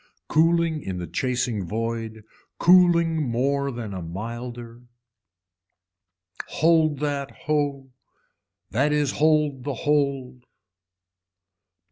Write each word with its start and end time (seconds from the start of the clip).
Cooling 0.29 0.81
in 0.81 0.97
the 0.97 1.05
chasing 1.05 1.67
void, 1.67 2.23
cooling 2.57 3.21
more 3.29 3.69
than 3.69 3.91
milder. 4.11 4.81
Hold 6.47 6.97
that 7.01 7.29
ho, 7.45 7.91
that 8.71 8.91
is 8.91 9.11
hold 9.11 9.63
the 9.63 9.75
hold. 9.75 10.45